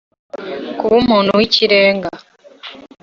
[0.79, 2.09] kuba umuntu w'ikirenga: